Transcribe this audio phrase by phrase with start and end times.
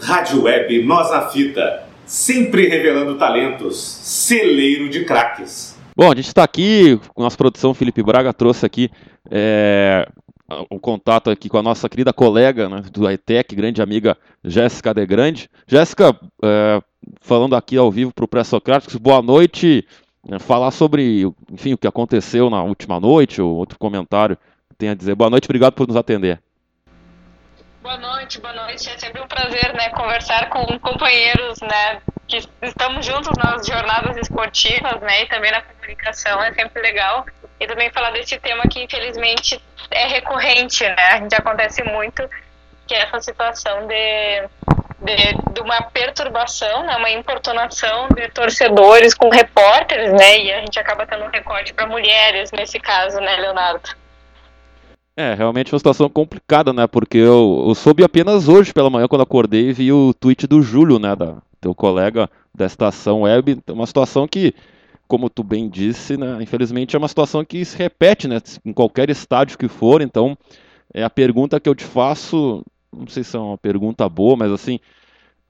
[0.00, 5.78] Rádio Web Nós na Fita, sempre revelando talentos, celeiro de craques.
[5.94, 8.90] Bom, a gente está aqui, com nossa produção, Felipe Braga trouxe aqui
[9.30, 10.08] é,
[10.70, 15.04] um contato aqui com a nossa querida colega né, do ITEC, grande amiga Jéssica De
[15.04, 15.50] Grande.
[15.66, 16.80] Jéssica, é,
[17.20, 19.86] falando aqui ao vivo para o Pré-Socráticos, boa noite.
[20.30, 24.36] É, falar sobre, enfim, o que aconteceu na última noite, ou outro comentário
[24.70, 25.14] que tem a dizer.
[25.14, 26.40] Boa noite, obrigado por nos atender.
[27.82, 28.90] Boa noite, boa noite.
[28.90, 35.00] É sempre um prazer, né, conversar com companheiros, né, que estamos juntos nas jornadas esportivas,
[35.00, 36.42] né, e também na comunicação.
[36.42, 37.24] É sempre legal.
[37.58, 41.06] E também falar desse tema que infelizmente é recorrente, né?
[41.12, 42.28] A gente acontece muito
[42.86, 44.42] que é essa situação de,
[45.00, 50.38] de, de uma perturbação, né, uma importunação de torcedores com repórteres, né?
[50.38, 53.99] E a gente acaba tendo um recorte para mulheres nesse caso, né, Leonardo?
[55.20, 56.86] É, realmente uma situação complicada, né?
[56.86, 60.98] Porque eu, eu soube apenas hoje pela manhã, quando acordei, vi o tweet do Júlio,
[60.98, 61.14] né?
[61.14, 63.60] Da, teu colega da estação web.
[63.68, 64.54] Uma situação que,
[65.06, 66.38] como tu bem disse, né?
[66.40, 68.40] Infelizmente é uma situação que se repete, né?
[68.64, 70.00] Em qualquer estádio que for.
[70.00, 70.38] Então,
[70.94, 72.64] é a pergunta que eu te faço.
[72.90, 74.80] Não sei se é uma pergunta boa, mas assim.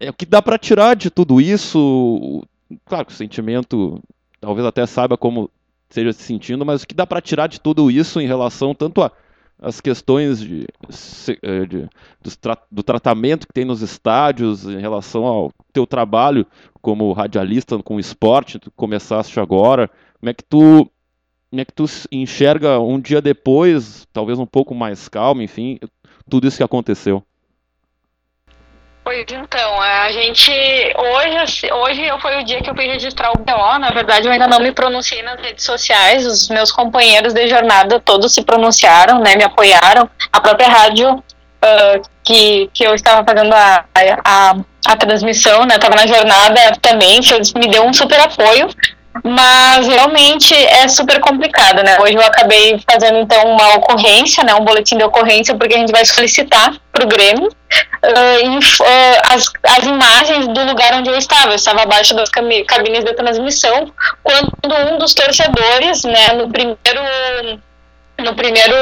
[0.00, 2.42] É o que dá para tirar de tudo isso?
[2.86, 4.02] Claro que o sentimento,
[4.40, 5.48] talvez até saiba como
[5.88, 9.00] seja se sentindo, mas o que dá para tirar de tudo isso em relação tanto
[9.00, 9.12] a
[9.60, 10.66] as questões de,
[11.42, 11.82] eh, de,
[12.22, 16.46] do, do, tratamento que tem nos estádios em relação ao teu trabalho
[16.80, 20.90] como radialista com o esporte, tu começaste agora, como é que tu
[21.50, 25.80] como é que tu enxerga um dia depois, talvez um pouco mais calmo, enfim,
[26.28, 27.24] tudo isso que aconteceu?
[29.02, 30.52] Pois então, a gente.
[30.96, 33.78] Hoje, hoje foi o dia que eu fui registrar o BO.
[33.78, 36.26] Na verdade, eu ainda não me pronunciei nas redes sociais.
[36.26, 39.36] Os meus companheiros de jornada todos se pronunciaram, né?
[39.36, 40.08] Me apoiaram.
[40.30, 43.84] A própria rádio uh, que, que eu estava fazendo a,
[44.24, 45.76] a, a transmissão, né?
[45.76, 47.20] Estava na jornada também,
[47.56, 48.68] me deu um super apoio.
[49.24, 51.98] Mas realmente é super complicado, né?
[52.00, 54.54] Hoje eu acabei fazendo então uma ocorrência, né?
[54.54, 59.50] Um boletim de ocorrência, porque a gente vai solicitar para o Grêmio uh, uh, as,
[59.64, 61.50] as imagens do lugar onde eu estava.
[61.50, 63.92] Eu estava abaixo das cabines de transmissão,
[64.22, 67.60] quando um dos torcedores, né, no primeiro
[68.20, 68.74] no primeiro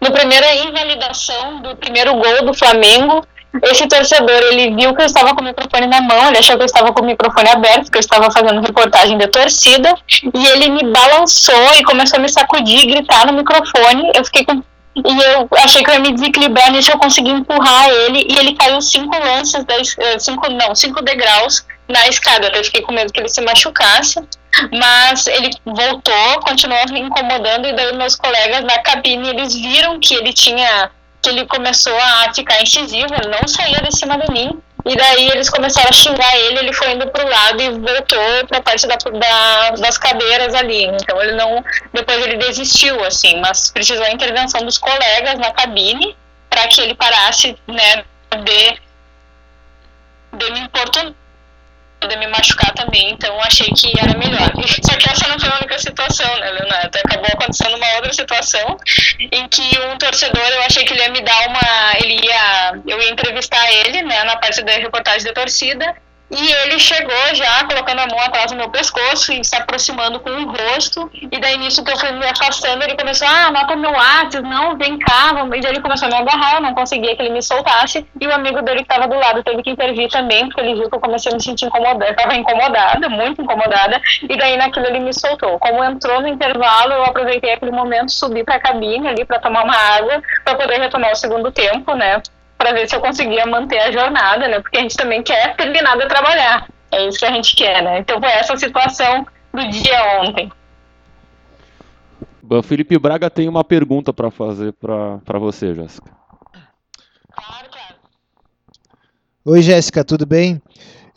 [0.00, 3.24] no primeira invalidação do primeiro gol do Flamengo
[3.62, 6.62] esse torcedor, ele viu que eu estava com o microfone na mão, ele achou que
[6.62, 10.70] eu estava com o microfone aberto, que eu estava fazendo reportagem de torcida, e ele
[10.70, 14.10] me balançou e começou a me sacudir, gritar no microfone.
[14.14, 14.62] Eu fiquei com
[14.96, 18.54] e eu achei que eu ia me desequilibrar, nisso eu consegui empurrar ele e ele
[18.54, 19.64] caiu cinco lances,
[19.98, 22.52] eh, cinco, não, cinco degraus na escada.
[22.54, 24.22] Eu fiquei com medo que ele se machucasse,
[24.72, 30.14] mas ele voltou, continuou me incomodando e daí meus colegas na cabine, eles viram que
[30.14, 30.90] ele tinha
[31.24, 34.62] que ele começou a ficar incisivo, ele não saía de cima de mim.
[34.86, 38.60] E daí eles começaram a xingar ele, ele foi indo pro lado e voltou pra
[38.60, 40.84] parte da, da, das cadeiras ali.
[40.84, 41.64] Então ele não.
[41.94, 46.14] Depois ele desistiu, assim, mas precisou a intervenção dos colegas na cabine
[46.50, 48.04] para que ele parasse, né,
[48.44, 48.78] de,
[50.36, 51.14] de me importunar
[52.04, 54.52] poder me machucar também, então achei que era melhor.
[54.84, 56.98] Só que essa não foi a única situação, né, Leonardo?
[56.98, 57.78] Acabou acontecendo
[58.14, 58.78] situação
[59.18, 61.94] em que um torcedor, eu achei que ele ia me dar uma.
[62.02, 62.80] Ele ia.
[62.86, 65.94] Eu ia entrevistar ele, né, na parte da reportagem da torcida,
[66.36, 70.30] e ele chegou já colocando a mão atrás do meu pescoço e se aproximando com
[70.30, 71.10] o rosto.
[71.14, 74.76] E daí nisso que eu fui me afastando, ele começou, ah, anota meu WhatsApp, não,
[74.76, 75.32] vem cá.
[75.54, 78.04] E daí ele começou a me agarrar, eu não conseguia que ele me soltasse.
[78.20, 80.90] E o amigo dele que estava do lado teve que intervir também, porque ele viu
[80.90, 82.06] que eu comecei a me sentir incomodada.
[82.06, 84.00] Eu estava incomodada, muito incomodada.
[84.22, 85.58] E daí naquilo ele me soltou.
[85.58, 89.64] Como entrou no intervalo, eu aproveitei aquele momento, subi para a cabine ali para tomar
[89.64, 92.20] uma água, para poder retomar o segundo tempo, né?
[92.64, 94.58] Para ver se eu conseguia manter a jornada, né?
[94.58, 96.66] Porque a gente também quer terminar de trabalhar.
[96.90, 97.98] É isso que a gente quer, né?
[97.98, 100.50] Então foi essa situação do dia ontem.
[102.48, 106.10] O Felipe Braga tem uma pergunta para fazer para você, Jéssica.
[107.34, 107.94] Claro, claro.
[109.44, 110.62] Oi, Jéssica, tudo bem?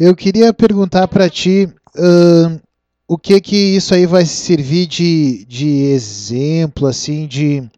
[0.00, 2.60] Eu queria perguntar para ti uh,
[3.06, 7.68] o que que isso aí vai servir de, de exemplo, assim, de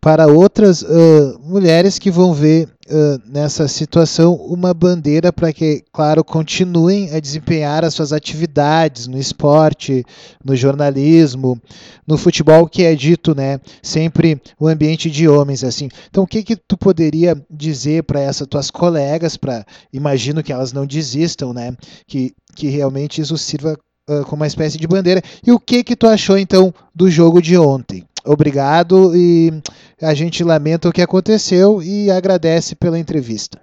[0.00, 6.22] para outras uh, mulheres que vão ver uh, nessa situação uma bandeira para que, claro,
[6.22, 10.04] continuem a desempenhar as suas atividades no esporte,
[10.44, 11.60] no jornalismo,
[12.06, 15.88] no futebol, que é dito, né, sempre o ambiente de homens assim.
[16.08, 20.72] Então, o que que tu poderia dizer para essas tuas colegas, para imagino que elas
[20.72, 21.76] não desistam, né,
[22.06, 23.76] que que realmente isso sirva
[24.08, 25.22] uh, como uma espécie de bandeira.
[25.46, 28.04] E o que que tu achou então do jogo de ontem?
[28.26, 29.62] Obrigado e
[30.02, 33.60] a gente lamenta o que aconteceu e agradece pela entrevista.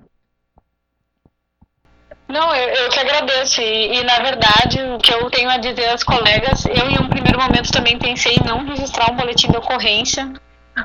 [2.30, 3.62] Não, eu, eu que agradeço.
[3.62, 7.10] E, e, na verdade, o que eu tenho a dizer aos colegas, eu em um
[7.10, 10.32] primeiro momento também pensei em não registrar um boletim de ocorrência,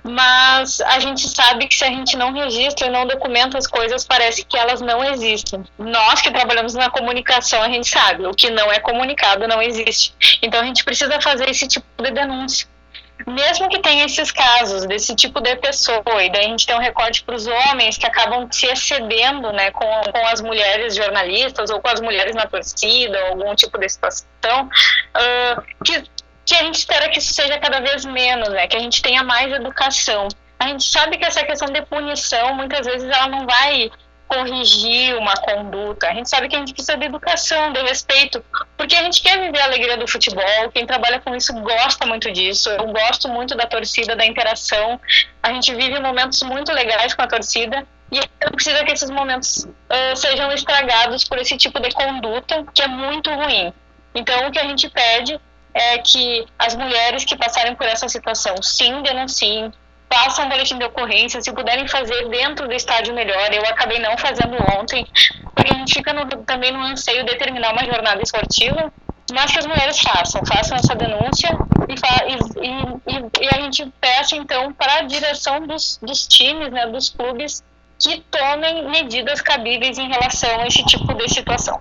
[0.04, 4.04] mas a gente sabe que se a gente não registra e não documenta as coisas,
[4.04, 5.64] parece que elas não existem.
[5.78, 10.14] Nós que trabalhamos na comunicação, a gente sabe, o que não é comunicado não existe.
[10.42, 12.66] Então a gente precisa fazer esse tipo de denúncia
[13.26, 16.81] mesmo que tenha esses casos desse tipo de pessoa, e daí a gente tem um
[16.81, 21.81] recorte para os homens que acabam se excedendo né, com, com as mulheres jornalistas ou
[21.81, 26.03] com as mulheres na torcida, algum tipo de situação, uh, que,
[26.44, 29.23] que a gente espera que isso seja cada vez menos, né, que a gente tenha
[29.23, 30.29] mais educação.
[30.59, 33.91] A gente sabe que essa questão de punição, muitas vezes, ela não vai
[34.28, 36.08] corrigir uma conduta.
[36.08, 38.44] A gente sabe que a gente precisa de educação, de respeito,
[38.76, 40.70] porque a gente quer viver a alegria do futebol.
[40.72, 42.69] Quem trabalha com isso gosta muito disso.
[42.70, 45.00] Eu gosto muito da torcida, da interação.
[45.42, 49.64] A gente vive momentos muito legais com a torcida e não precisa que esses momentos
[49.64, 53.72] uh, sejam estragados por esse tipo de conduta que é muito ruim.
[54.14, 55.40] Então, o que a gente pede
[55.75, 59.72] é que as mulheres que passarem por essa situação sim denunciem,
[60.12, 63.52] façam um boletim de ocorrência, se puderem fazer dentro do estádio melhor.
[63.52, 65.06] Eu acabei não fazendo ontem,
[65.55, 68.93] porque a gente fica no, também no anseio de terminar uma jornada esportiva,
[69.32, 71.50] mas que as mulheres façam, façam essa denúncia
[71.88, 71.94] e,
[72.32, 77.11] e, e, e a gente peça então para a direção dos, dos times, né, dos
[77.11, 77.62] clubes,
[77.99, 81.81] que tomem medidas cabíveis em relação a esse tipo de situação.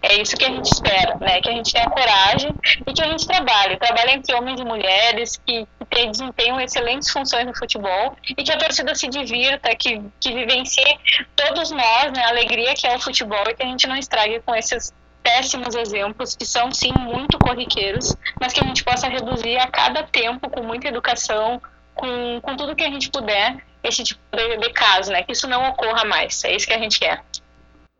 [0.00, 1.40] É isso que a gente espera, né?
[1.40, 2.54] Que a gente tenha coragem
[2.86, 3.76] e que a gente trabalhe.
[3.76, 8.58] Trabalhe entre homens e mulheres que, que desempenham excelentes funções no futebol e que a
[8.58, 10.98] torcida se divirta, que, que vivencie
[11.34, 12.24] todos nós, né?
[12.24, 14.92] A alegria que é o futebol e que a gente não estrague com esses
[15.22, 20.02] péssimos exemplos que são sim muito corriqueiros, mas que a gente possa reduzir a cada
[20.02, 21.60] tempo com muita educação,
[21.94, 25.22] com, com tudo que a gente puder, esse tipo de, de caso, né?
[25.22, 26.44] Que isso não ocorra mais.
[26.44, 27.22] É isso que a gente quer.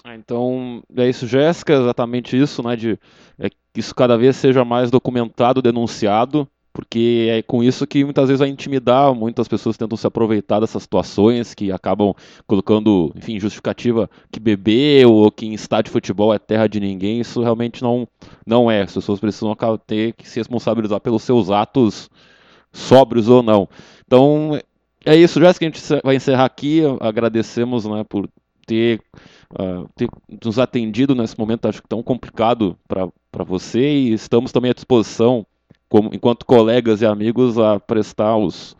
[0.04, 2.98] Ah, então, é isso, Jéssica, exatamente isso, né, de
[3.38, 6.48] é, que isso cada vez seja mais documentado, denunciado,
[6.78, 10.84] porque é com isso que muitas vezes vai intimidar, muitas pessoas tentam se aproveitar dessas
[10.84, 12.14] situações, que acabam
[12.46, 17.18] colocando, enfim, justificativa que beber ou que em estádio de futebol é terra de ninguém,
[17.18, 18.06] isso realmente não,
[18.46, 22.08] não é, as pessoas precisam ter que se responsabilizar pelos seus atos
[22.72, 23.68] sóbrios ou não.
[24.06, 24.56] Então,
[25.04, 28.28] é isso, Jéssica, a gente vai encerrar aqui, agradecemos né, por
[28.68, 29.00] ter
[29.54, 30.08] uh, ter
[30.44, 35.44] nos atendido nesse momento, acho que tão complicado para você, e estamos também à disposição,
[35.88, 38.76] como, enquanto colegas e amigos, a prestar os,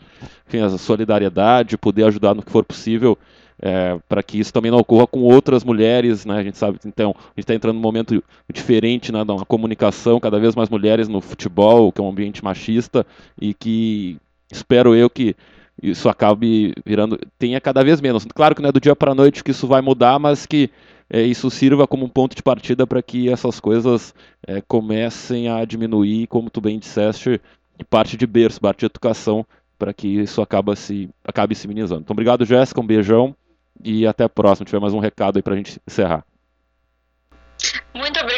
[0.47, 3.17] enfim, a solidariedade, poder ajudar no que for possível,
[3.61, 6.39] é, para que isso também não ocorra com outras mulheres, né?
[6.39, 8.23] A gente sabe, então, a gente está entrando num momento
[8.53, 9.23] diferente, né?
[9.23, 13.05] Uma comunicação, cada vez mais mulheres no futebol, que é um ambiente machista,
[13.41, 14.17] e que
[14.51, 15.35] espero eu que
[15.83, 17.19] isso acabe virando.
[17.39, 18.25] tenha cada vez menos.
[18.35, 20.71] Claro que não é do dia para a noite que isso vai mudar, mas que
[21.11, 24.15] é, isso sirva como um ponto de partida para que essas coisas
[24.47, 27.41] é, comecem a diminuir, como tu bem disseste,
[27.89, 29.47] parte de berço, parte de educação,
[29.79, 32.03] para que isso acaba se, acabe se minimizando.
[32.03, 33.35] Então, obrigado, Jéssica, um beijão
[33.83, 34.67] e até a próxima.
[34.67, 36.25] Tiver mais um recado aí para a gente encerrar.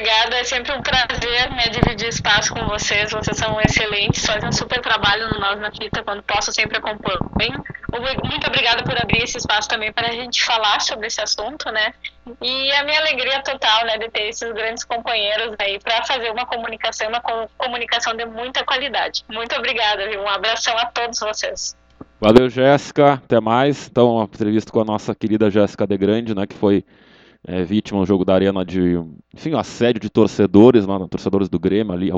[0.00, 3.12] Obrigada, é sempre um prazer né, dividir espaço com vocês.
[3.12, 7.18] Vocês são excelentes, fazem um super trabalho no Nós na Fita, quando posso, sempre acompanho.
[8.24, 11.92] Muito obrigada por abrir esse espaço também para a gente falar sobre esse assunto, né?
[12.40, 16.46] E a minha alegria total, né, de ter esses grandes companheiros aí para fazer uma
[16.46, 17.20] comunicação, uma
[17.58, 19.22] comunicação de muita qualidade.
[19.28, 20.22] Muito obrigada, viu?
[20.22, 21.76] Um abração a todos vocês.
[22.18, 23.14] Valeu, Jéssica.
[23.22, 23.86] Até mais.
[23.86, 26.86] Então, uma entrevista com a nossa querida Jéssica De Grande, né, que foi
[27.46, 29.00] é, vítima no jogo da Arena de,
[29.34, 32.10] enfim, assédio de torcedores, lá, torcedores do Grêmio ali,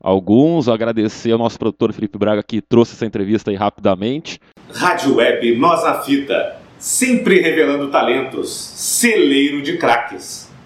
[0.00, 0.68] alguns.
[0.68, 4.40] Agradecer ao nosso produtor Felipe Braga que trouxe essa entrevista aí rapidamente.
[4.72, 10.49] Rádio Web Nós na Fita, sempre revelando talentos, celeiro de craques.